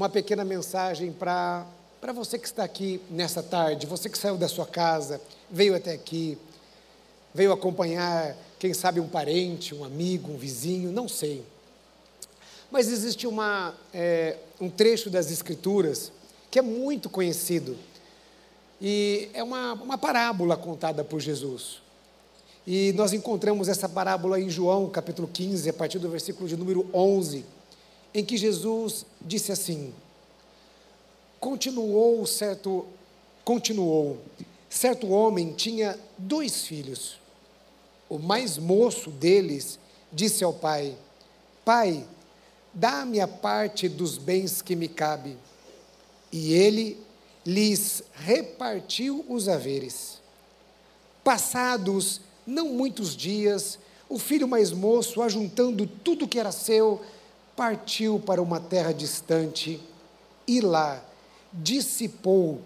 [0.00, 1.66] uma pequena mensagem para
[2.14, 6.38] você que está aqui nessa tarde, você que saiu da sua casa, veio até aqui,
[7.34, 11.44] veio acompanhar, quem sabe, um parente, um amigo, um vizinho, não sei.
[12.70, 16.10] Mas existe uma, é, um trecho das Escrituras
[16.50, 17.76] que é muito conhecido.
[18.80, 21.82] E é uma, uma parábola contada por Jesus.
[22.66, 26.88] E nós encontramos essa parábola em João, capítulo 15, a partir do versículo de número
[26.90, 27.44] 11,
[28.14, 29.92] em que Jesus disse assim:
[31.38, 32.86] Continuou certo
[33.44, 34.18] continuou.
[34.68, 37.18] Certo homem tinha dois filhos.
[38.08, 39.78] O mais moço deles
[40.12, 40.96] disse ao pai:
[41.64, 42.06] Pai,
[42.72, 45.36] dá-me a parte dos bens que me cabe.
[46.30, 46.96] E ele
[47.44, 50.20] lhes repartiu os haveres.
[51.24, 57.00] Passados não muitos dias, o filho mais moço, ajuntando tudo que era seu,
[57.60, 59.78] partiu para uma terra distante
[60.48, 61.04] e lá
[61.52, 62.62] dissipou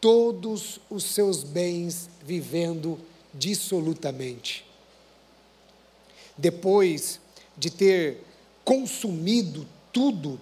[0.00, 2.98] todos os seus bens, vivendo
[3.34, 4.64] dissolutamente.
[6.34, 7.20] Depois
[7.58, 8.24] de ter
[8.64, 10.40] consumido tudo,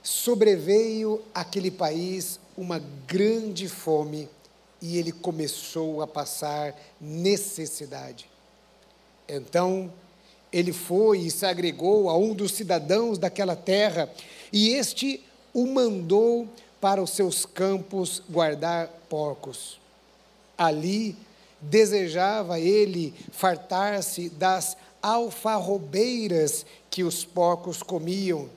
[0.00, 4.28] sobreveio àquele país uma grande fome
[4.80, 8.30] e ele começou a passar necessidade.
[9.28, 9.92] Então,
[10.54, 14.08] ele foi e se agregou a um dos cidadãos daquela terra,
[14.52, 15.20] e este
[15.52, 16.48] o mandou
[16.80, 19.80] para os seus campos guardar porcos.
[20.56, 21.16] Ali
[21.60, 28.48] desejava ele fartar-se das alfarrobeiras que os porcos comiam,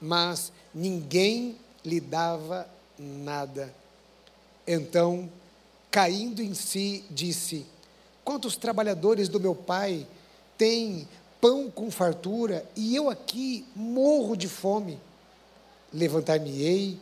[0.00, 3.72] mas ninguém lhe dava nada.
[4.66, 5.30] Então,
[5.88, 7.64] caindo em si, disse:
[8.24, 10.04] Quantos trabalhadores do meu pai
[10.58, 11.06] têm
[11.44, 14.98] pão com fartura e eu aqui morro de fome?
[15.92, 16.98] Levantar-me-ei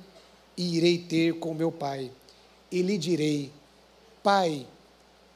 [0.57, 2.11] e irei ter com meu pai,
[2.69, 3.53] e lhe direi:
[4.21, 4.67] Pai,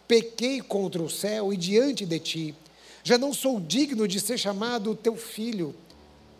[0.08, 2.54] pequei contra o céu e diante de ti,
[3.04, 5.72] já não sou digno de ser chamado teu filho,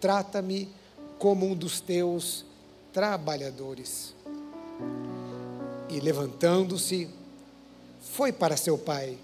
[0.01, 0.69] trata-me
[1.21, 2.45] como um dos teus
[2.93, 4.13] trabalhadores.
[5.89, 7.09] E levantando-se,
[8.01, 9.17] foi para seu pai.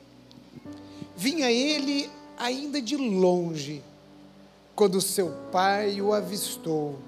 [1.17, 2.09] Vinha ele
[2.43, 3.81] ainda de longe,
[4.75, 6.99] quando seu pai o avistou,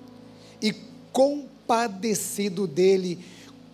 [0.63, 0.73] e
[1.13, 3.19] compadecido dele,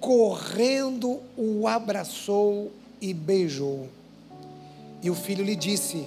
[0.00, 3.88] correndo o abraçou e beijou.
[5.02, 6.06] E o filho lhe disse: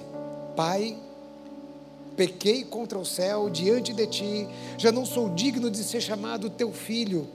[0.56, 0.98] Pai,
[2.16, 6.72] pequei contra o céu diante de ti, já não sou digno de ser chamado teu
[6.72, 7.28] filho.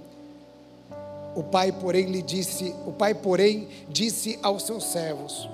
[1.36, 5.47] O pai, porém, lhe disse, o pai, porém, disse aos seus servos: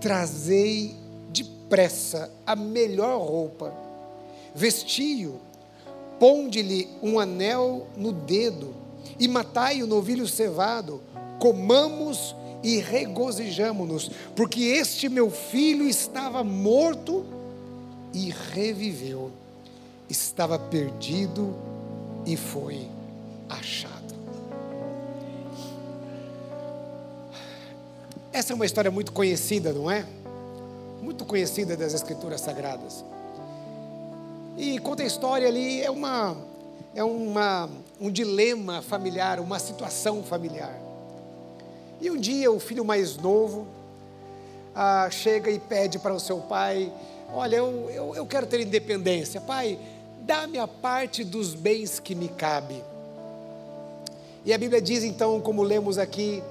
[0.00, 0.96] Trazei
[1.32, 3.74] depressa a melhor roupa,
[4.54, 5.36] vestiu,
[6.18, 8.74] ponde-lhe um anel no dedo
[9.18, 11.00] e matai o novilho cevado,
[11.38, 17.24] comamos e regozijamo-nos, porque este meu filho estava morto
[18.12, 19.30] e reviveu.
[20.08, 21.54] Estava perdido
[22.26, 22.88] e foi
[23.48, 24.14] achado.
[28.32, 30.06] Essa é uma história muito conhecida, não é?
[31.02, 33.04] Muito conhecida das Escrituras Sagradas.
[34.56, 36.36] E conta a história ali, é, uma,
[36.94, 37.68] é uma,
[38.00, 40.78] um dilema familiar, uma situação familiar.
[42.00, 43.66] E um dia o filho mais novo
[44.74, 46.92] ah, chega e pede para o seu pai
[47.32, 49.40] Olha, eu, eu, eu quero ter independência.
[49.40, 49.78] Pai,
[50.22, 52.82] dá-me a parte dos bens que me cabe.
[54.44, 56.42] E a Bíblia diz então, como lemos aqui,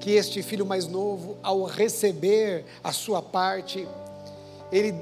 [0.00, 3.86] que este filho mais novo, ao receber a sua parte,
[4.70, 4.94] ele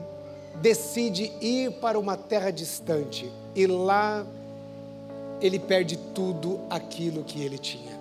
[0.61, 4.27] decide ir para uma terra distante e lá
[5.41, 7.93] ele perde tudo aquilo que ele tinha.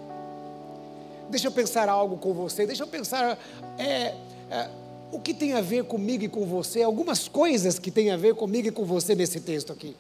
[1.29, 3.39] Deixa eu pensar algo com você, deixa eu pensar
[3.79, 4.13] é,
[4.49, 4.69] é,
[5.11, 8.35] o que tem a ver comigo e com você, algumas coisas que tem a ver
[8.35, 9.95] comigo e com você nesse texto aqui.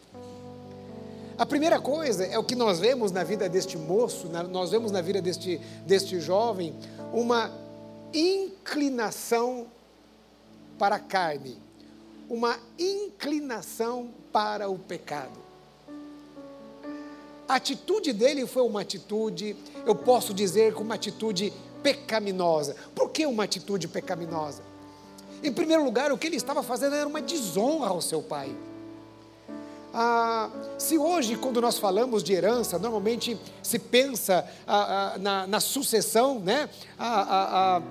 [1.41, 5.01] A primeira coisa é o que nós vemos na vida deste moço, nós vemos na
[5.01, 5.57] vida deste,
[5.87, 6.71] deste jovem,
[7.11, 7.51] uma
[8.13, 9.65] inclinação
[10.77, 11.57] para a carne,
[12.29, 15.39] uma inclinação para o pecado.
[17.49, 21.51] A atitude dele foi uma atitude, eu posso dizer, uma atitude
[21.81, 22.75] pecaminosa.
[22.93, 24.61] Por que uma atitude pecaminosa?
[25.43, 28.55] Em primeiro lugar, o que ele estava fazendo era uma desonra ao seu pai.
[29.93, 35.59] Ah, se hoje, quando nós falamos de herança, normalmente se pensa ah, ah, na, na,
[35.59, 36.69] sucessão, né?
[36.97, 37.81] Ah, ah,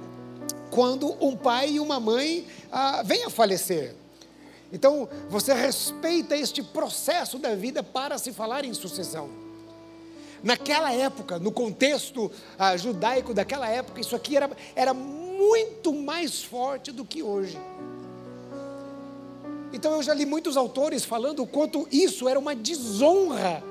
[0.71, 3.95] quando um pai e uma mãe ah, vêm a falecer.
[4.73, 9.29] Então, você respeita este processo da vida para se falar em sucessão.
[10.43, 16.93] naquela época, no contexto ah, judaico daquela época, isso aqui era, era muito mais forte
[16.93, 17.59] do que hoje.
[19.73, 23.63] Então eu já li muitos autores falando o quanto isso era uma desonra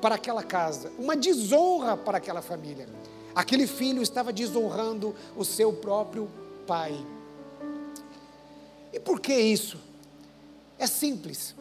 [0.00, 2.88] para aquela casa, uma desonra para aquela família.
[3.34, 6.28] Aquele filho estava desonrando o seu próprio
[6.66, 6.94] pai.
[8.92, 9.78] E por que isso?
[10.78, 11.54] É simples.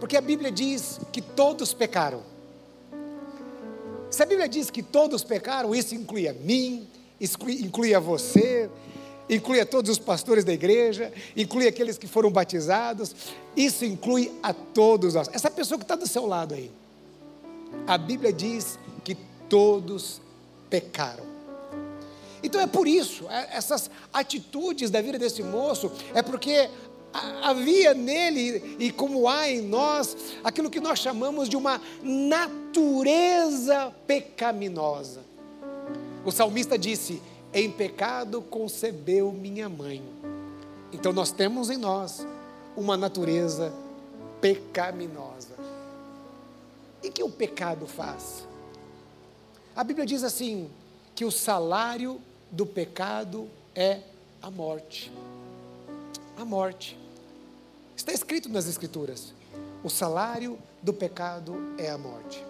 [0.00, 2.22] Porque a Bíblia diz que todos pecaram.
[4.10, 6.88] Se a Bíblia diz que todos pecaram, isso inclui a mim,
[7.20, 8.70] inclui a você,
[9.28, 13.14] inclui a todos os pastores da igreja, inclui aqueles que foram batizados,
[13.56, 15.28] isso inclui a todos nós.
[15.32, 16.70] Essa pessoa que está do seu lado aí,
[17.86, 19.16] a Bíblia diz que
[19.48, 20.20] todos
[20.70, 21.24] pecaram.
[22.42, 26.68] Então é por isso, é, essas atitudes da vida desse moço, é porque
[27.42, 35.22] havia nele e como há em nós aquilo que nós chamamos de uma natureza pecaminosa.
[36.24, 37.22] O salmista disse:
[37.56, 40.04] Em pecado concebeu minha mãe.
[40.92, 42.26] Então nós temos em nós
[42.76, 43.72] uma natureza
[44.42, 45.56] pecaminosa.
[47.02, 48.46] E que o pecado faz?
[49.74, 50.70] A Bíblia diz assim:
[51.14, 52.20] que o salário
[52.50, 54.00] do pecado é
[54.42, 55.10] a morte.
[56.36, 56.98] A morte.
[57.96, 59.32] Está escrito nas Escrituras:
[59.82, 62.44] o salário do pecado é a morte.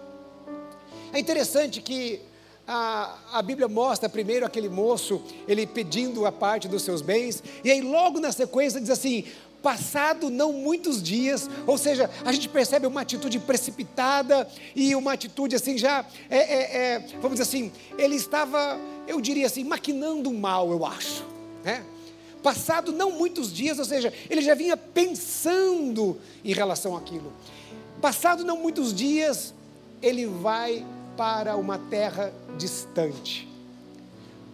[1.13, 2.26] É interessante que
[2.67, 7.71] a, a Bíblia mostra primeiro aquele moço, ele pedindo a parte dos seus bens, e
[7.71, 9.23] aí logo na sequência diz assim:
[9.63, 15.55] passado não muitos dias, ou seja, a gente percebe uma atitude precipitada e uma atitude
[15.55, 20.69] assim já, é, é, é, vamos dizer assim, ele estava, eu diria assim, maquinando mal,
[20.71, 21.23] eu acho,
[21.63, 21.83] né?
[22.43, 27.33] Passado não muitos dias, ou seja, ele já vinha pensando em relação àquilo.
[27.99, 29.53] Passado não muitos dias,
[30.01, 30.85] ele vai
[31.17, 33.47] para uma terra distante.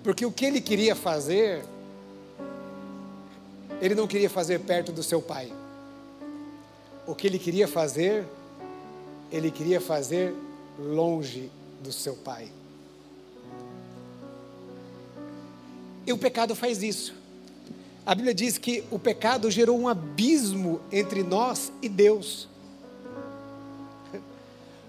[0.02, 1.64] Porque o que ele queria fazer,
[3.82, 5.52] ele não queria fazer perto do seu pai.
[7.06, 8.26] O que ele queria fazer,
[9.30, 10.34] ele queria fazer
[10.80, 11.52] longe
[11.82, 12.50] do seu pai.
[16.08, 17.14] E o pecado faz isso.
[18.06, 22.50] A Bíblia diz que o pecado gerou um abismo entre nós e Deus.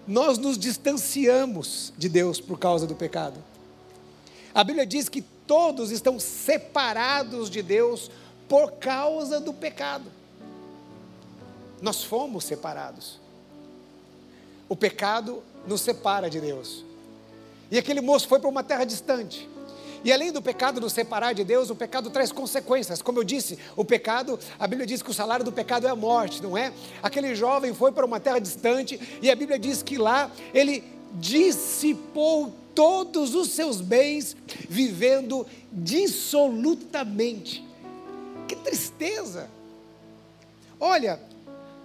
[0.06, 3.42] Nós nos distanciamos de Deus por causa do pecado.
[4.54, 8.10] A Bíblia diz que todos estão separados de Deus
[8.48, 10.10] por causa do pecado.
[11.80, 13.18] Nós fomos separados.
[14.68, 16.84] O pecado nos separa de Deus.
[17.70, 19.48] E aquele moço foi para uma terra distante.
[20.04, 23.00] E além do pecado nos separar de Deus, o pecado traz consequências.
[23.00, 25.96] Como eu disse, o pecado, a Bíblia diz que o salário do pecado é a
[25.96, 26.72] morte, não é?
[27.02, 30.84] Aquele jovem foi para uma terra distante e a Bíblia diz que lá ele
[31.14, 34.36] dissipou todos os seus bens,
[34.68, 37.64] vivendo dissolutamente.
[38.46, 39.48] Que tristeza!
[40.78, 41.18] Olha,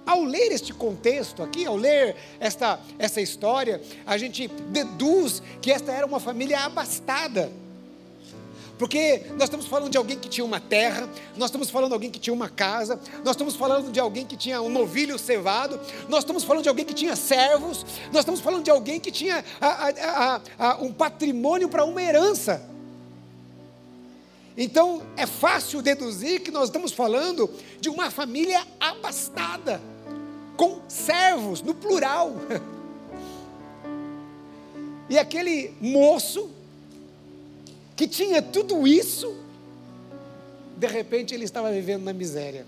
[0.05, 5.93] ao ler este contexto aqui, ao ler esta, essa história, a gente deduz que esta
[5.93, 7.49] era uma família abastada.
[8.79, 12.09] Porque nós estamos falando de alguém que tinha uma terra, nós estamos falando de alguém
[12.09, 15.77] que tinha uma casa, nós estamos falando de alguém que tinha um novilho cevado,
[16.07, 19.43] nós estamos falando de alguém que tinha servos, nós estamos falando de alguém que tinha
[19.59, 22.65] a, a, a, um patrimônio para uma herança.
[24.57, 27.49] Então é fácil deduzir que nós estamos falando
[27.81, 29.81] de uma família abastada,
[30.55, 32.33] com servos, no plural.
[35.11, 36.51] E aquele moço
[37.99, 39.35] que tinha tudo isso,
[40.77, 42.65] de repente ele estava vivendo na miséria.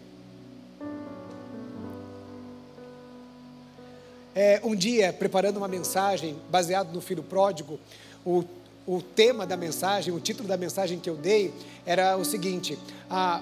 [4.35, 7.79] É, um dia, preparando uma mensagem baseado no filho pródigo,
[8.25, 8.43] o,
[8.85, 11.53] o tema da mensagem, o título da mensagem que eu dei
[11.85, 12.77] era o seguinte:
[13.09, 13.41] ah,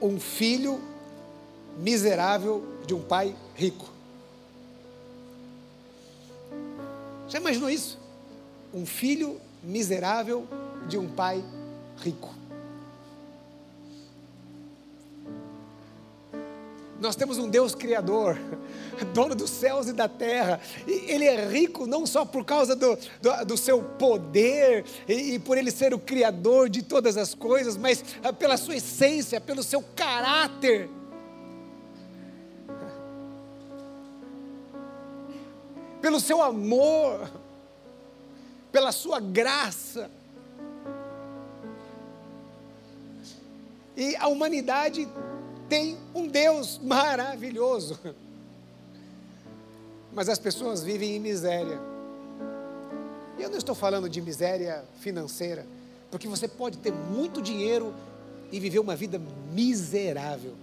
[0.00, 0.80] um filho
[1.76, 3.92] miserável de um pai rico.
[7.28, 7.98] Já imaginou isso?
[8.72, 10.46] Um filho miserável
[10.88, 11.44] de um pai
[11.98, 12.44] rico.
[17.00, 18.38] Nós temos um Deus criador,
[19.12, 20.60] dono dos céus e da terra.
[20.86, 25.38] E ele é rico não só por causa do, do, do seu poder e, e,
[25.38, 29.62] por ele ser o criador de todas as coisas, mas ah, pela sua essência, pelo
[29.62, 30.88] seu caráter.
[36.00, 37.30] Pelo seu amor,
[38.70, 40.10] pela sua graça.
[43.96, 45.08] E a humanidade
[45.68, 47.98] tem um Deus maravilhoso.
[50.12, 51.80] Mas as pessoas vivem em miséria.
[53.38, 55.66] Eu não estou falando de miséria financeira,
[56.10, 57.92] porque você pode ter muito dinheiro
[58.52, 59.20] e viver uma vida
[59.52, 60.54] miserável.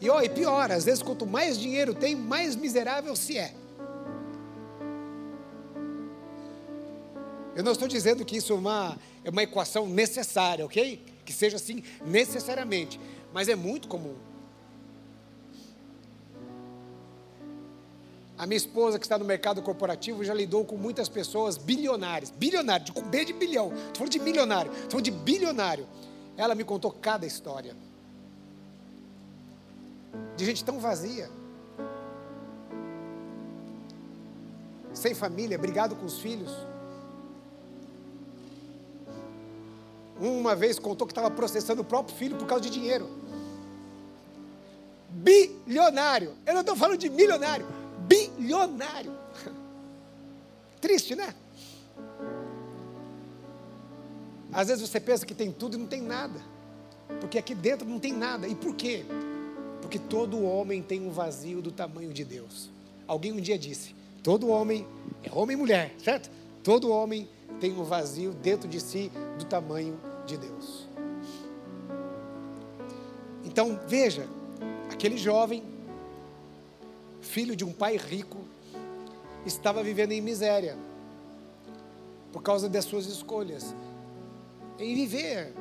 [0.00, 3.54] E, ó, e pior, às vezes quanto mais dinheiro tem, mais miserável se é.
[7.54, 11.00] Eu não estou dizendo que isso é uma, é uma equação necessária, ok?
[11.24, 13.00] Que seja assim necessariamente,
[13.32, 14.14] mas é muito comum.
[18.36, 22.30] A minha esposa, que está no mercado corporativo, já lidou com muitas pessoas bilionárias.
[22.30, 23.68] Bilionário, com B de bilhão.
[23.68, 25.86] Estou falando de milionário, estou falando de bilionário.
[26.36, 27.76] Ela me contou cada história.
[30.36, 31.30] De gente tão vazia.
[34.92, 36.50] Sem família, brigado com os filhos.
[40.20, 43.08] Uma vez contou que estava processando o próprio filho por causa de dinheiro.
[45.10, 46.34] Bilionário.
[46.46, 47.66] Eu não estou falando de milionário
[48.06, 49.12] bilionário.
[50.80, 51.34] Triste, né?
[54.52, 56.40] Às vezes você pensa que tem tudo e não tem nada.
[57.20, 58.46] Porque aqui dentro não tem nada.
[58.46, 59.04] E por quê?
[59.80, 62.70] Porque todo homem tem um vazio do tamanho de Deus.
[63.06, 64.86] Alguém um dia disse: todo homem
[65.22, 66.30] é homem e mulher, certo?
[66.62, 67.28] Todo homem
[67.60, 70.88] tem um vazio dentro de si do tamanho de Deus.
[73.44, 74.28] Então, veja,
[74.90, 75.62] aquele jovem
[77.24, 78.38] filho de um pai rico,
[79.44, 80.76] estava vivendo em miséria,
[82.32, 83.74] por causa das suas escolhas,
[84.78, 85.52] em viver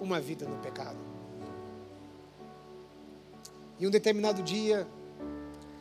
[0.00, 0.98] uma vida no pecado.
[3.78, 4.86] E um determinado dia,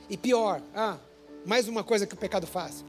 [0.10, 0.98] e pior, ah,
[1.46, 2.84] mais uma coisa que o pecado faz.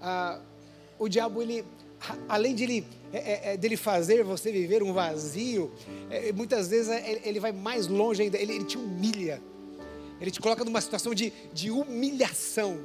[0.00, 0.40] Ah,
[1.02, 1.64] o diabo, ele,
[2.28, 5.72] além de ele, é, é, é dele fazer você viver um vazio,
[6.08, 9.42] é, muitas vezes é, ele vai mais longe ainda, ele, ele te humilha.
[10.20, 12.78] Ele te coloca numa situação de, de humilhação.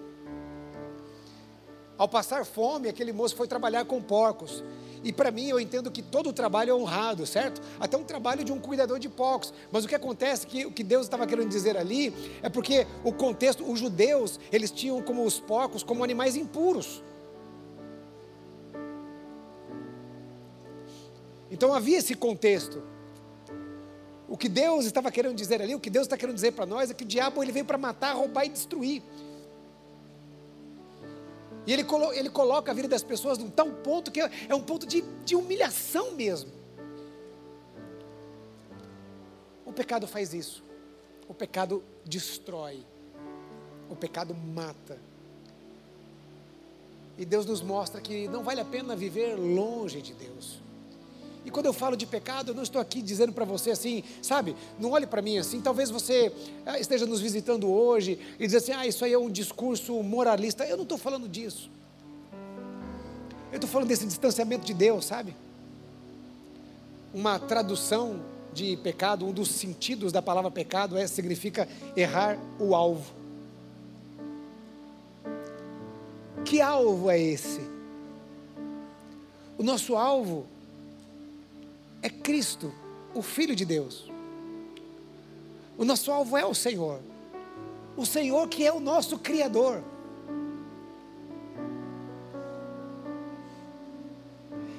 [1.95, 4.63] Ao passar fome, aquele moço foi trabalhar com porcos.
[5.03, 7.61] E para mim, eu entendo que todo trabalho é honrado, certo?
[7.79, 9.53] Até um trabalho de um cuidador de porcos.
[9.71, 13.13] Mas o que acontece, que o que Deus estava querendo dizer ali, é porque o
[13.13, 17.03] contexto, os judeus, eles tinham como os porcos como animais impuros.
[21.49, 22.83] Então havia esse contexto.
[24.27, 26.91] O que Deus estava querendo dizer ali, o que Deus está querendo dizer para nós
[26.91, 29.01] é que o diabo ele veio para matar, roubar e destruir.
[31.65, 34.55] E ele, colo ele coloca a vida das pessoas num tal ponto que é, é
[34.55, 36.51] um ponto de, de humilhação mesmo.
[39.65, 40.63] O pecado faz isso.
[41.27, 42.85] O pecado destrói.
[43.89, 44.97] O pecado mata.
[47.17, 50.61] E Deus nos mostra que não vale a pena viver longe de Deus.
[51.47, 54.53] E quando eu falo de pecado, eu não estou aqui dizendo para você assim, sabe?
[54.77, 55.61] Não olhe para mim assim.
[55.61, 56.29] Talvez você
[56.65, 60.65] ah, esteja nos visitando hoje e diz assim: ah, isso aí é um discurso moralista.
[60.65, 61.71] Eu não estou falando disso.
[63.49, 65.33] Eu estou falando desse distanciamento de Deus, sabe?
[67.13, 68.19] Uma tradução
[68.51, 73.13] de pecado, um dos sentidos da palavra pecado é significa errar o alvo.
[76.43, 77.61] Que alvo é esse?
[79.57, 80.45] O nosso alvo
[82.07, 82.73] é Cristo,
[83.13, 84.09] o Filho de Deus.
[85.77, 86.99] O nosso alvo é o Senhor.
[87.95, 89.83] O Senhor que é o nosso Criador.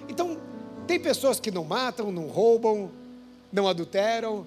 [0.09, 0.39] Então,
[0.87, 2.91] tem pessoas que não matam, não roubam,
[3.53, 4.47] não adulteram,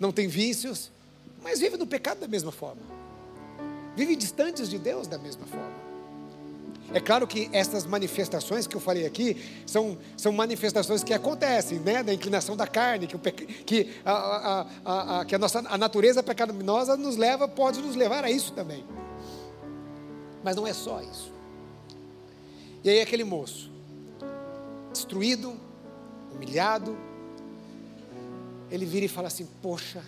[0.00, 0.90] não têm vícios,
[1.42, 2.82] mas vivem no pecado da mesma forma.
[3.94, 5.85] Vivem distantes de Deus da mesma forma.
[6.94, 12.02] É claro que essas manifestações que eu falei aqui são, são manifestações que acontecem, né?
[12.02, 16.22] Da inclinação da carne, que, o, que, a, a, a, que a nossa a natureza
[16.22, 18.84] pecaminosa nos leva, pode nos levar a isso também.
[20.44, 21.32] Mas não é só isso.
[22.84, 23.70] E aí aquele moço,
[24.92, 25.54] destruído,
[26.32, 26.96] humilhado,
[28.70, 30.04] ele vira e fala assim: Poxa,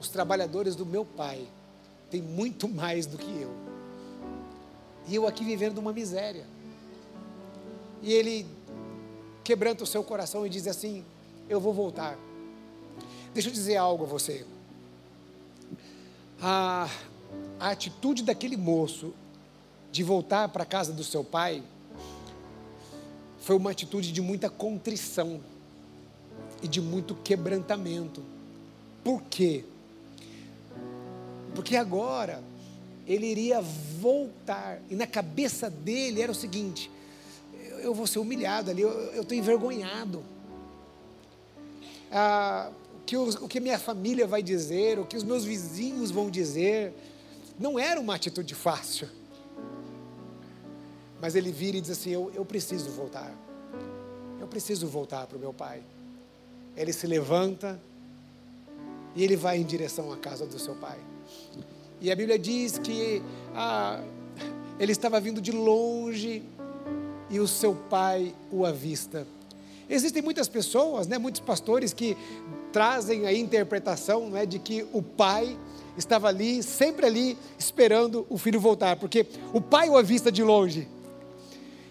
[0.00, 1.46] os trabalhadores do meu pai
[2.10, 3.69] têm muito mais do que eu.
[5.10, 6.46] E eu aqui vivendo uma miséria.
[8.00, 8.46] E ele
[9.42, 11.04] quebranta o seu coração e diz assim:
[11.48, 12.16] Eu vou voltar.
[13.34, 14.46] Deixa eu dizer algo a você.
[16.40, 16.88] A,
[17.58, 19.12] a atitude daquele moço
[19.90, 21.60] de voltar para a casa do seu pai
[23.40, 25.40] foi uma atitude de muita contrição
[26.62, 28.22] e de muito quebrantamento.
[29.02, 29.64] Por quê?
[31.52, 32.44] Porque agora
[33.10, 34.80] ele iria voltar.
[34.88, 36.90] E na cabeça dele era o seguinte:
[37.82, 40.22] eu vou ser humilhado ali, eu estou envergonhado.
[42.12, 42.70] Ah,
[43.04, 46.94] que os, o que minha família vai dizer, o que os meus vizinhos vão dizer.
[47.58, 49.08] Não era uma atitude fácil.
[51.20, 53.34] Mas ele vira e diz assim: Eu, eu preciso voltar.
[54.38, 55.82] Eu preciso voltar para o meu pai.
[56.76, 57.80] Ele se levanta
[59.16, 60.98] e ele vai em direção à casa do seu pai.
[62.00, 63.22] E a Bíblia diz que
[63.54, 64.00] ah,
[64.78, 66.42] ele estava vindo de longe
[67.28, 69.26] e o seu pai o avista.
[69.88, 72.16] Existem muitas pessoas, né, muitos pastores que
[72.72, 75.58] trazem a interpretação né, de que o pai
[75.96, 80.88] estava ali, sempre ali, esperando o filho voltar, porque o pai o avista de longe.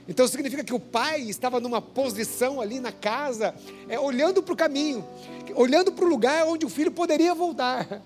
[0.08, 3.54] Então significa que o pai estava numa posição ali na casa,
[3.88, 5.06] é, olhando para o caminho,
[5.54, 8.02] olhando para o lugar onde o filho poderia voltar.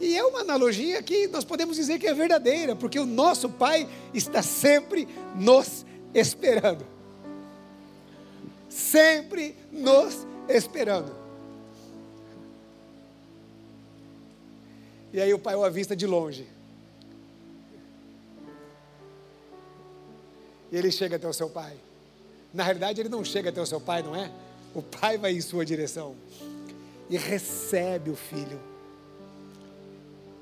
[0.00, 3.88] E é uma analogia que nós podemos dizer que é verdadeira, porque o nosso pai
[4.14, 6.86] está sempre nos esperando.
[8.68, 11.12] Sempre nos esperando.
[15.12, 16.46] E aí o pai o avista de longe.
[20.70, 21.76] E ele chega até o seu pai.
[22.52, 24.30] Na realidade, ele não chega até o seu pai, não é?
[24.74, 26.14] O pai vai em sua direção
[27.10, 28.60] e recebe o filho.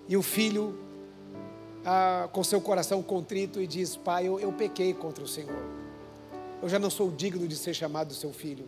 [0.08, 0.78] E o filho,
[1.84, 5.64] ah, com seu coração contrito, e diz: Pai, eu, eu pequei contra o Senhor.
[6.62, 8.66] Eu já não sou digno de ser chamado seu filho.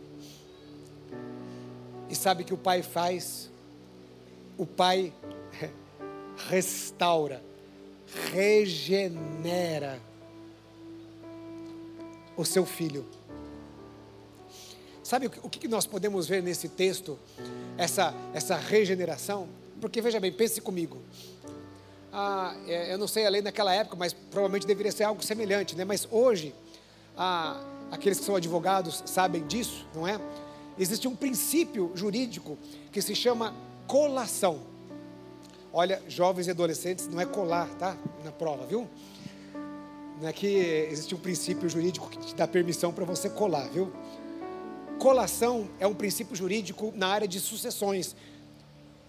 [2.09, 3.50] E sabe o que o pai faz?
[4.57, 5.12] O pai
[6.49, 7.42] restaura,
[8.33, 10.00] regenera
[12.37, 13.07] o seu filho.
[15.02, 17.18] Sabe o que nós podemos ver nesse texto?
[17.76, 19.49] Essa, essa regeneração?
[19.80, 20.99] Porque veja bem, pense comigo.
[22.12, 25.85] Ah, é, eu não sei além daquela época, mas provavelmente deveria ser algo semelhante, né?
[25.85, 26.54] Mas hoje,
[27.16, 30.18] ah, aqueles que são advogados sabem disso, não é?
[30.78, 32.56] Existe um princípio jurídico
[32.90, 33.54] que se chama
[33.87, 34.61] colação.
[35.73, 37.97] Olha, jovens e adolescentes, não é colar, tá?
[38.25, 38.88] Na prova, viu?
[40.21, 43.93] Não é que existe um princípio jurídico que te dá permissão para você colar, viu?
[44.99, 48.17] Colação é um princípio jurídico na área de sucessões,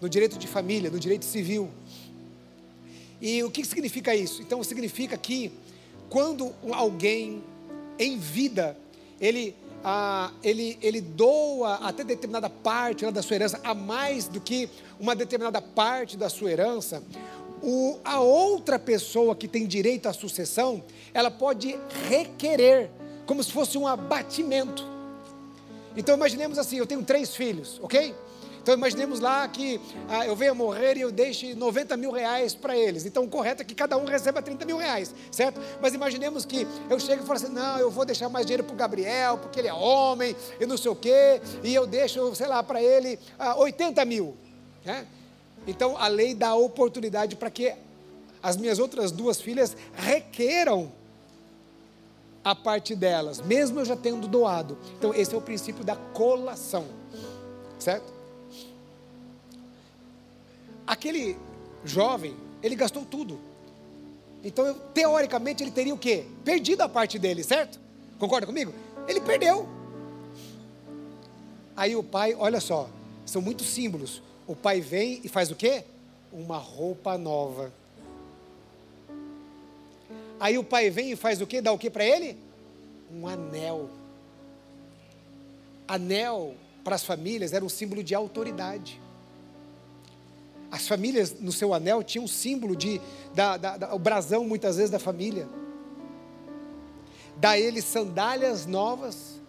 [0.00, 1.68] no direito de família, no direito civil.
[3.20, 4.40] E o que significa isso?
[4.40, 5.52] Então, significa que
[6.08, 7.42] quando alguém
[7.98, 8.76] em vida,
[9.20, 14.68] ele, ah, ele, ele doa até determinada parte da sua herança, a mais do que
[14.98, 17.02] uma determinada parte da sua herança,
[17.62, 20.82] o, a outra pessoa que tem direito à sucessão,
[21.12, 22.90] ela pode requerer,
[23.26, 24.86] como se fosse um abatimento.
[25.94, 28.14] Então imaginemos assim: eu tenho três filhos, ok?
[28.62, 32.76] Então imaginemos lá que ah, eu venha morrer e eu deixe 90 mil reais para
[32.76, 33.06] eles.
[33.06, 35.60] Então o correto é que cada um receba 30 mil reais, certo?
[35.80, 38.74] Mas imaginemos que eu chego e falo assim: não, eu vou deixar mais dinheiro para
[38.74, 42.46] o Gabriel, porque ele é homem e não sei o quê, e eu deixo, sei
[42.46, 44.36] lá, para ele ah, 80 mil.
[44.84, 45.06] Né?
[45.66, 47.74] Então a lei dá oportunidade para que
[48.42, 50.92] as minhas outras duas filhas requeram
[52.42, 54.76] a parte delas, mesmo eu já tendo doado.
[54.98, 56.86] Então esse é o princípio da colação,
[57.78, 58.19] certo?
[60.90, 61.36] Aquele
[61.84, 63.38] jovem, ele gastou tudo.
[64.42, 66.24] Então, eu, teoricamente, ele teria o quê?
[66.44, 67.78] Perdido a parte dele, certo?
[68.18, 68.74] Concorda comigo?
[69.06, 69.68] Ele perdeu.
[71.76, 72.90] Aí o pai, olha só,
[73.24, 74.20] são muitos símbolos.
[74.48, 75.84] O pai vem e faz o quê?
[76.32, 77.72] Uma roupa nova.
[80.40, 81.60] Aí o pai vem e faz o quê?
[81.60, 82.36] Dá o quê para ele?
[83.14, 83.88] Um anel.
[85.86, 89.00] Anel para as famílias era um símbolo de autoridade.
[90.70, 93.00] As famílias no seu anel tinham um símbolo de
[93.34, 95.48] da, da, da, o brasão muitas vezes da família.
[97.36, 99.40] Dá ele sandálias novas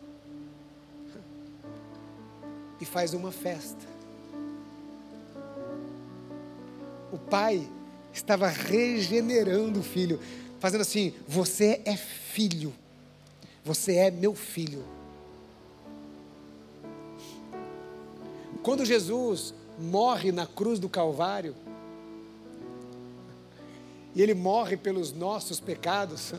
[2.80, 3.92] e faz uma festa.
[7.12, 7.68] o pai
[8.14, 10.20] estava regenerando o filho,
[10.60, 12.74] fazendo assim: Você é filho,
[13.64, 14.84] você é meu filho.
[18.64, 21.56] Quando Jesus morre na cruz do Calvário,
[24.16, 26.34] e ele morre pelos nossos pecados,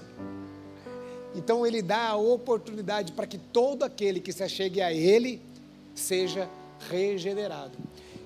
[1.34, 5.40] então ele dá a oportunidade para que todo aquele que se achegue a ele
[5.94, 6.48] seja
[6.90, 7.72] regenerado.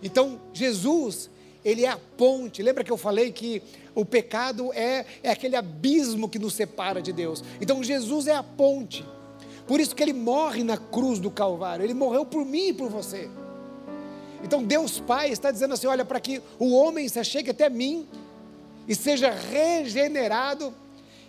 [0.02, 1.30] Então Jesus
[1.64, 2.62] ele é a ponte.
[2.62, 3.60] Lembra que eu falei que
[3.92, 7.42] o pecado é, é aquele abismo que nos separa de Deus?
[7.60, 9.04] Então Jesus é a ponte.
[9.66, 11.84] Por isso que ele morre na cruz do Calvário.
[11.84, 13.28] Ele morreu por mim e por você.
[14.42, 18.06] Então Deus Pai está dizendo assim: olha, para que o homem se chegue até mim
[18.86, 20.72] e seja regenerado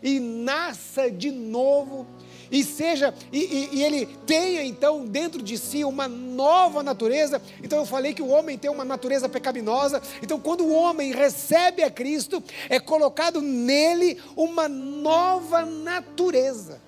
[0.02, 2.06] e nasça de novo
[2.52, 7.42] e seja e, e, e, ele tenha então dentro de si uma nova natureza.
[7.62, 10.02] Então eu falei que o homem tem uma natureza pecaminosa.
[10.22, 16.82] Então quando o homem recebe a Cristo, é colocado nele uma nova natureza.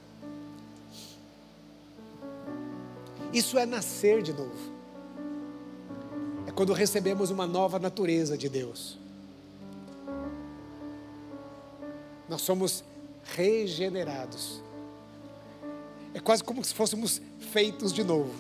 [3.34, 4.79] Isso é nascer de novo.
[6.60, 8.98] Quando recebemos uma nova natureza de Deus.
[12.28, 12.84] Nós somos
[13.34, 14.62] regenerados.
[16.14, 17.22] É quase como se fôssemos
[17.54, 18.34] feitos de novo.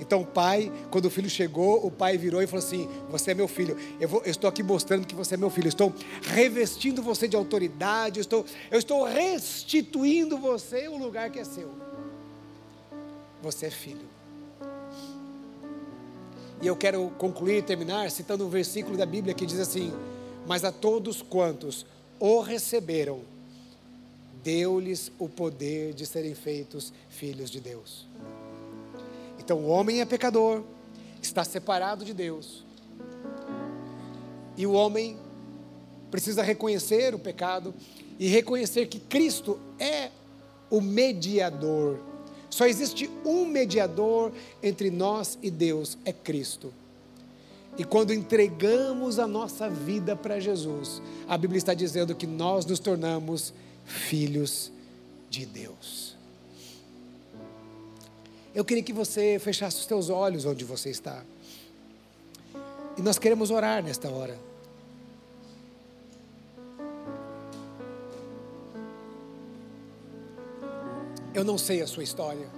[0.00, 3.34] Então o pai, quando o filho chegou, o pai virou e falou assim: Você é
[3.34, 3.76] meu filho.
[4.00, 5.68] Eu, vou, eu estou aqui mostrando que você é meu filho.
[5.68, 8.18] Estou revestindo você de autoridade.
[8.18, 11.70] Eu estou, eu estou restituindo você o lugar que é seu.
[13.40, 14.19] Você é filho.
[16.60, 19.92] E eu quero concluir terminar citando um versículo da Bíblia que diz assim:
[20.46, 21.86] Mas a todos quantos
[22.18, 23.20] o receberam,
[24.42, 28.06] deu-lhes o poder de serem feitos filhos de Deus.
[29.38, 30.62] Então o homem é pecador,
[31.22, 32.62] está separado de Deus.
[34.56, 35.16] E o homem
[36.10, 37.74] precisa reconhecer o pecado
[38.18, 40.10] e reconhecer que Cristo é
[40.68, 41.98] o mediador.
[42.50, 44.32] Só existe um mediador
[44.62, 46.74] entre nós e Deus, é Cristo.
[47.78, 52.80] E quando entregamos a nossa vida para Jesus, a Bíblia está dizendo que nós nos
[52.80, 53.54] tornamos
[53.86, 54.72] filhos
[55.30, 56.16] de Deus.
[58.52, 61.22] Eu queria que você fechasse os teus olhos onde você está.
[62.98, 64.49] E nós queremos orar nesta hora.
[71.32, 72.48] Eu não sei a sua história.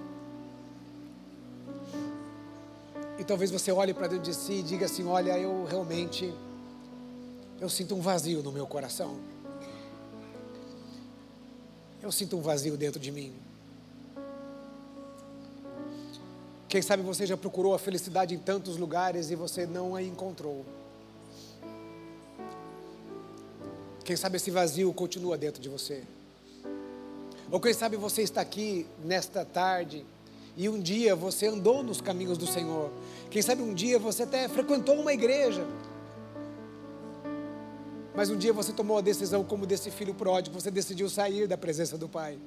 [3.19, 6.33] E talvez você olhe para dentro de si e diga assim: Olha, eu realmente.
[7.61, 9.17] Eu sinto um vazio no meu coração.
[12.01, 13.33] Eu sinto um vazio dentro de mim.
[16.67, 20.65] Quem sabe você já procurou a felicidade em tantos lugares e você não a encontrou.
[24.03, 26.03] Quem sabe esse vazio continua dentro de você.
[27.53, 30.03] Ou quem sabe você está aqui nesta tarde
[30.57, 32.89] e um dia você andou nos caminhos do Senhor.
[33.29, 35.63] Quem sabe um dia você até frequentou uma igreja.
[38.15, 41.55] Mas um dia você tomou a decisão, como desse filho pródigo, você decidiu sair da
[41.55, 42.39] presença do Pai.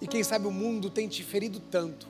[0.00, 2.06] E quem sabe o mundo tem te ferido tanto.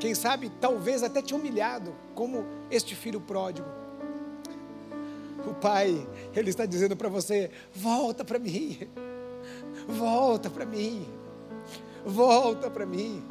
[0.00, 3.81] Quem sabe, talvez até te humilhado, como este filho pródigo.
[5.46, 8.78] O Pai, Ele está dizendo para você: volta para mim,
[9.88, 11.06] volta para mim,
[12.04, 13.24] volta para mim.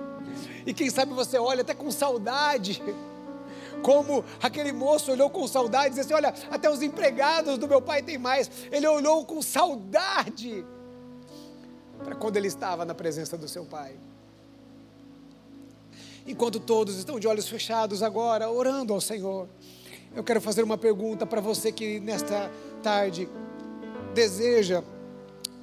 [0.66, 2.82] E quem sabe você olha até com saudade
[3.82, 7.82] como aquele moço olhou com saudade e disse assim: Olha, até os empregados do meu
[7.82, 8.50] pai têm mais.
[8.72, 10.66] Ele olhou com saudade
[12.04, 13.96] para quando ele estava na presença do seu pai.
[16.26, 19.48] Enquanto todos estão de olhos fechados agora, orando ao Senhor,
[20.16, 22.52] eu quero fazer uma pergunta para você que nesta
[22.84, 23.30] tarde
[24.14, 24.84] deseja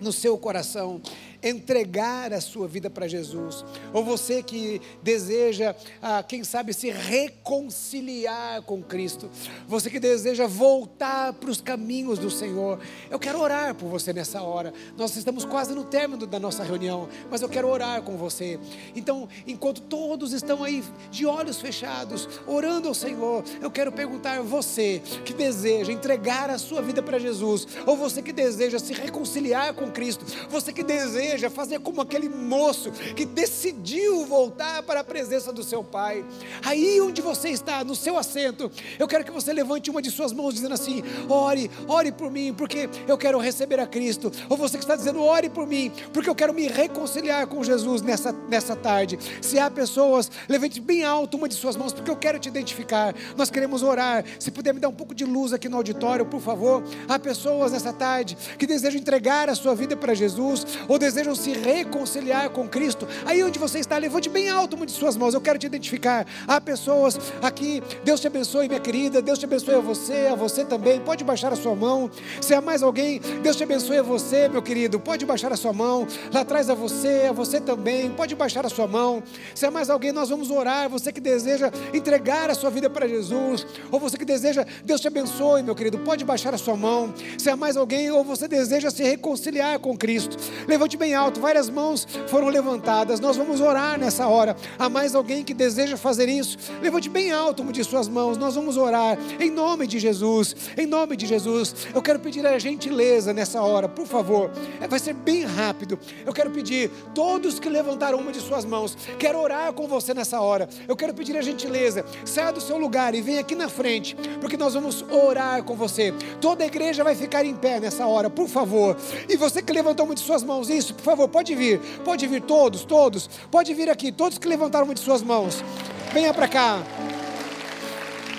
[0.01, 1.01] no seu coração
[1.43, 8.63] entregar a sua vida para Jesus, ou você que deseja, ah, quem sabe, se reconciliar
[8.63, 9.31] com Cristo,
[9.67, 14.43] você que deseja voltar para os caminhos do Senhor, eu quero orar por você nessa
[14.43, 14.73] hora.
[14.97, 18.59] Nós estamos quase no término da nossa reunião, mas eu quero orar com você.
[18.97, 25.01] Então, enquanto todos estão aí de olhos fechados, orando ao Senhor, eu quero perguntar você
[25.25, 29.91] que deseja entregar a sua vida para Jesus, ou você que deseja se reconciliar com
[29.91, 35.53] Cristo, você que deseja deseja fazer como aquele moço que decidiu voltar para a presença
[35.53, 36.25] do seu pai.
[36.65, 40.33] Aí onde você está, no seu assento, eu quero que você levante uma de suas
[40.33, 44.33] mãos dizendo assim: ore, ore por mim, porque eu quero receber a Cristo.
[44.49, 48.01] Ou você que está dizendo, ore por mim, porque eu quero me reconciliar com Jesus
[48.01, 49.19] nessa, nessa tarde.
[49.43, 53.15] Se há pessoas, levante bem alto uma de suas mãos, porque eu quero te identificar.
[53.37, 54.25] Nós queremos orar.
[54.39, 56.83] Se puder me dar um pouco de luz aqui no auditório, por favor.
[57.07, 61.35] Há pessoas nessa tarde que desejam entregar a sua vida para Jesus, ou desejam desejam
[61.35, 65.35] se reconciliar com Cristo, aí onde você está, levante bem alto uma de suas mãos,
[65.35, 66.25] eu quero te identificar.
[66.47, 70.65] Há pessoas aqui, Deus te abençoe, minha querida, Deus te abençoe a você, a você
[70.65, 72.09] também, pode baixar a sua mão.
[72.41, 75.73] Se há mais alguém, Deus te abençoe a você, meu querido, pode baixar a sua
[75.73, 76.07] mão.
[76.33, 79.21] Lá atrás a você, a você também, pode baixar a sua mão.
[79.55, 80.89] Se há mais alguém, nós vamos orar.
[80.89, 85.09] Você que deseja entregar a sua vida para Jesus, ou você que deseja, Deus te
[85.09, 87.13] abençoe, meu querido, pode baixar a sua mão.
[87.37, 90.37] Se há mais alguém, ou você deseja se reconciliar com Cristo,
[90.69, 91.41] levante bem bem alto.
[91.41, 93.19] Várias mãos foram levantadas.
[93.19, 94.55] Nós vamos orar nessa hora.
[94.79, 96.59] Há mais alguém que deseja fazer isso?
[96.83, 98.37] Levante bem alto uma de suas mãos.
[98.37, 100.55] Nós vamos orar em nome de Jesus.
[100.77, 101.75] Em nome de Jesus.
[101.95, 104.51] Eu quero pedir a gentileza nessa hora, por favor.
[104.81, 105.99] É, vai ser bem rápido.
[106.27, 108.95] Eu quero pedir todos que levantaram uma de suas mãos.
[109.19, 110.69] Quero orar com você nessa hora.
[110.87, 112.05] Eu quero pedir a gentileza.
[112.27, 116.13] Saia do seu lugar e venha aqui na frente, porque nós vamos orar com você.
[116.39, 118.95] Toda a igreja vai ficar em pé nessa hora, por favor.
[119.27, 121.81] E você que levantou uma de suas mãos, isso, por favor, pode vir.
[122.05, 123.29] Pode vir todos, todos.
[123.51, 125.65] Pode vir aqui, todos que levantaram de suas mãos.
[126.13, 126.83] Venha para cá.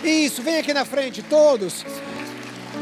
[0.04, 1.84] Isso, vem aqui na frente, todos.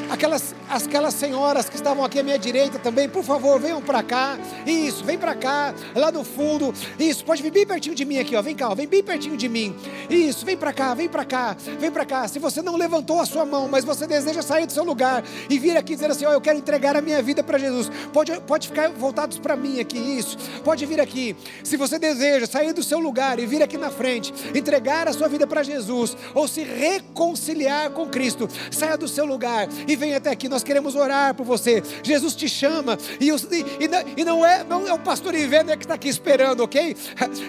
[0.09, 4.37] Aquelas, aquelas senhoras que estavam aqui à minha direita também, por favor, venham para cá.
[4.65, 6.73] Isso, vem para cá, lá no fundo.
[6.97, 8.41] Isso, pode vir bem pertinho de mim aqui, ó.
[8.41, 9.75] Vem cá, ó, vem bem pertinho de mim.
[10.09, 12.27] Isso, vem para cá, vem para cá, vem para cá.
[12.27, 15.59] Se você não levantou a sua mão, mas você deseja sair do seu lugar e
[15.59, 17.91] vir aqui dizer assim, ó, eu quero entregar a minha vida para Jesus.
[18.13, 20.37] Pode, pode ficar voltados para mim aqui, isso.
[20.63, 21.35] Pode vir aqui.
[21.63, 25.27] Se você deseja sair do seu lugar e vir aqui na frente, entregar a sua
[25.27, 30.29] vida para Jesus ou se reconciliar com Cristo, saia do seu lugar e vem até
[30.29, 31.83] aqui, nós queremos orar por você.
[32.01, 35.95] Jesus te chama, e, e, e não, é, não é o pastor Ivênia que está
[35.95, 36.95] aqui esperando, ok?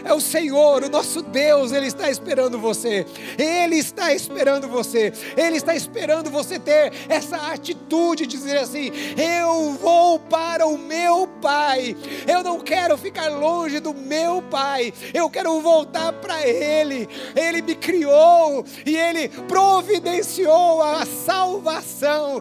[0.04, 3.06] É o Senhor, o nosso Deus, Ele está esperando você.
[3.38, 5.12] Ele está esperando você.
[5.36, 11.26] Ele está esperando você ter essa atitude de dizer assim: Eu vou para o meu
[11.40, 11.96] Pai.
[12.26, 14.92] Eu não quero ficar longe do meu Pai.
[15.12, 17.08] Eu quero voltar para Ele.
[17.36, 22.37] Ele me criou e Ele providenciou a salvação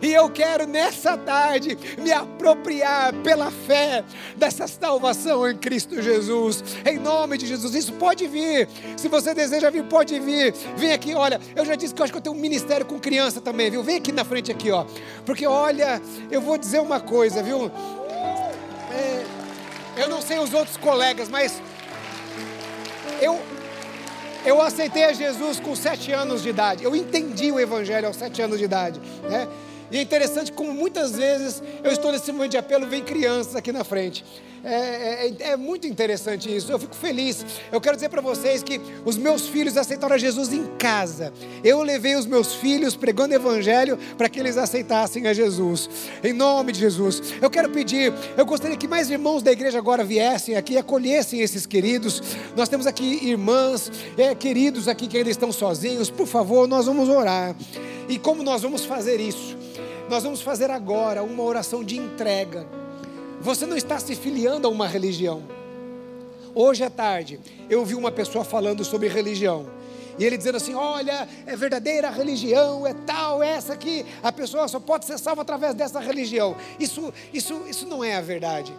[0.00, 4.04] e eu quero nessa tarde me apropriar pela fé
[4.36, 7.74] dessa salvação em Cristo Jesus, em nome de Jesus.
[7.74, 10.54] Isso pode vir, se você deseja vir, pode vir.
[10.76, 11.40] Vem aqui, olha.
[11.54, 13.82] Eu já disse que eu acho que eu tenho um ministério com criança também, viu?
[13.82, 14.84] Vem aqui na frente, aqui, ó.
[15.24, 17.70] Porque olha, eu vou dizer uma coisa, viu?
[18.90, 19.24] É,
[19.96, 21.60] eu não sei os outros colegas, mas
[23.20, 23.40] eu,
[24.44, 26.84] eu aceitei a Jesus com sete anos de idade.
[26.84, 29.00] Eu entendi o Evangelho aos sete anos de idade.
[29.22, 29.48] Né?
[29.92, 33.70] E é interessante como muitas vezes eu estou nesse momento de apelo, vem crianças aqui
[33.70, 34.24] na frente.
[34.64, 36.70] É, é, é, muito interessante isso.
[36.70, 37.44] Eu fico feliz.
[37.70, 41.32] Eu quero dizer para vocês que os meus filhos aceitaram Jesus em casa.
[41.64, 45.90] Eu levei os meus filhos pregando evangelho para que eles aceitassem a Jesus.
[46.22, 47.34] Em nome de Jesus.
[47.42, 51.40] Eu quero pedir, eu gostaria que mais irmãos da igreja agora viessem aqui e acolhessem
[51.40, 52.22] esses queridos.
[52.56, 56.08] Nós temos aqui irmãs, é, queridos aqui que ainda estão sozinhos.
[56.08, 57.54] Por favor, nós vamos orar.
[58.08, 59.56] E como nós vamos fazer isso?
[60.12, 62.66] Nós vamos fazer agora uma oração de entrega
[63.40, 65.42] você não está se filiando a uma religião.
[66.54, 69.70] Hoje à tarde, eu ouvi uma pessoa falando sobre religião.
[70.18, 74.04] E ele dizendo assim: Olha, é verdadeira religião, é tal, é essa aqui.
[74.22, 76.54] A pessoa só pode ser salva através dessa religião.
[76.78, 78.72] Isso, isso, isso não é a verdade.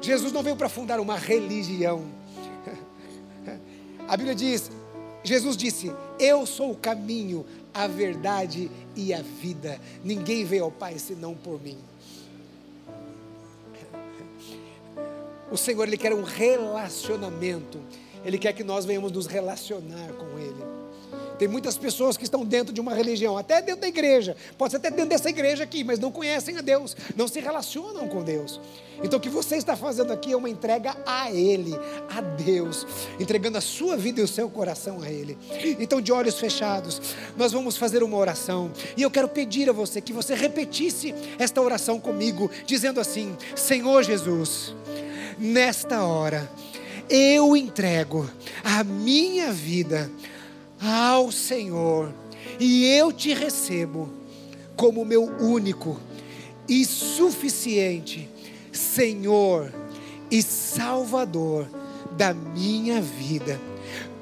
[0.00, 2.04] Jesus não veio para fundar uma religião.
[4.06, 4.70] A Bíblia diz:
[5.22, 9.80] Jesus disse: Eu sou o caminho, a verdade e a vida.
[10.04, 11.78] Ninguém veio ao Pai senão por mim.
[15.48, 17.80] O Senhor, Ele quer um relacionamento.
[18.24, 20.85] Ele quer que nós venhamos nos relacionar com Ele.
[21.38, 24.78] Tem muitas pessoas que estão dentro de uma religião, até dentro da igreja, pode ser
[24.78, 28.60] até dentro dessa igreja aqui, mas não conhecem a Deus, não se relacionam com Deus.
[29.02, 31.74] Então o que você está fazendo aqui é uma entrega a Ele,
[32.08, 32.86] a Deus,
[33.20, 35.36] entregando a sua vida e o seu coração a Ele.
[35.78, 37.00] Então, de olhos fechados,
[37.36, 41.60] nós vamos fazer uma oração, e eu quero pedir a você que você repetisse esta
[41.60, 44.74] oração comigo, dizendo assim: Senhor Jesus
[45.38, 46.50] nesta hora,
[47.08, 48.28] eu entrego
[48.64, 50.10] a minha vida
[50.86, 52.12] ao Senhor
[52.60, 54.08] e eu te recebo
[54.76, 55.98] como meu único
[56.68, 58.28] e suficiente
[58.72, 59.72] Senhor
[60.30, 61.66] e Salvador
[62.16, 63.60] da minha vida.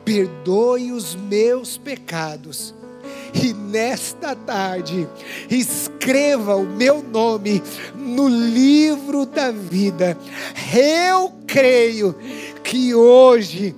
[0.04, 2.74] Perdoe os meus pecados
[3.34, 5.08] e nesta tarde
[5.50, 7.62] escreva o meu nome
[7.94, 10.16] no livro da vida.
[10.74, 12.14] Eu creio
[12.62, 13.74] que hoje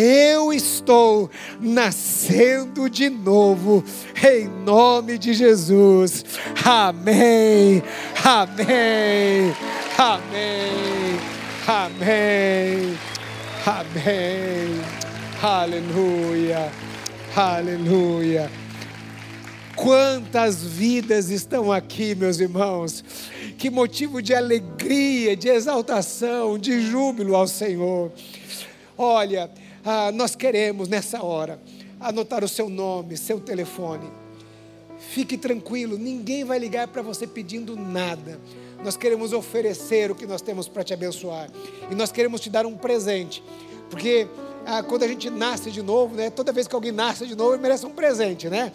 [0.00, 1.28] eu estou
[1.60, 3.82] nascendo de novo,
[4.24, 6.24] em nome de Jesus.
[6.64, 7.82] Amém,
[8.24, 9.52] amém,
[9.98, 11.18] amém,
[11.66, 12.98] amém,
[13.66, 14.80] amém.
[15.42, 16.70] Aleluia,
[17.34, 18.50] aleluia.
[19.74, 23.04] Quantas vidas estão aqui, meus irmãos.
[23.56, 28.12] Que motivo de alegria, de exaltação, de júbilo ao Senhor.
[28.96, 29.50] Olha,
[29.84, 31.60] ah, nós queremos nessa hora
[32.00, 34.08] anotar o seu nome, seu telefone.
[34.98, 38.40] Fique tranquilo, ninguém vai ligar para você pedindo nada.
[38.82, 41.48] Nós queremos oferecer o que nós temos para te abençoar.
[41.90, 43.42] E nós queremos te dar um presente.
[43.90, 44.28] Porque
[44.66, 47.54] ah, quando a gente nasce de novo, né, toda vez que alguém nasce de novo,
[47.54, 48.72] ele merece um presente, né?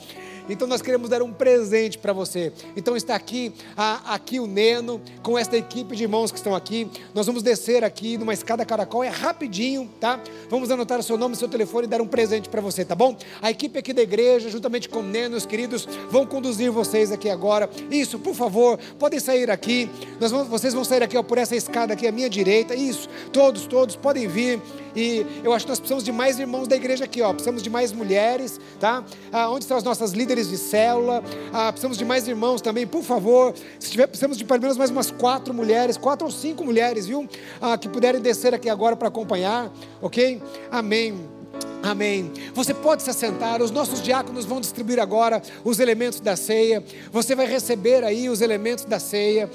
[0.49, 2.51] Então nós queremos dar um presente para você.
[2.75, 6.89] Então está aqui, a, aqui o Neno, com esta equipe de irmãos que estão aqui.
[7.13, 10.19] Nós vamos descer aqui numa escada caracol, é rapidinho, tá?
[10.49, 13.15] Vamos anotar o seu nome seu telefone e dar um presente para você, tá bom?
[13.41, 17.29] A equipe aqui da igreja, juntamente com o Neno, os queridos, vão conduzir vocês aqui
[17.29, 17.69] agora.
[17.89, 19.89] Isso, por favor, podem sair aqui.
[20.19, 22.75] Nós vamos, vocês vão sair aqui ó, por essa escada aqui à minha direita.
[22.75, 24.61] Isso, todos, todos podem vir.
[24.95, 27.31] E eu acho que nós precisamos de mais irmãos da igreja aqui, ó.
[27.33, 29.03] Precisamos de mais mulheres, tá?
[29.31, 31.23] Ah, onde estão as nossas líderes de célula?
[31.51, 33.53] Ah, precisamos de mais irmãos também, por favor.
[33.79, 37.27] Se tiver, precisamos de pelo menos mais umas quatro mulheres, quatro ou cinco mulheres, viu?
[37.61, 40.41] Ah, que puderem descer aqui agora para acompanhar, ok?
[40.71, 41.15] Amém.
[41.83, 42.31] Amém.
[42.53, 46.83] Você pode se assentar, os nossos diáconos vão distribuir agora os elementos da ceia.
[47.11, 49.49] Você vai receber aí os elementos da ceia.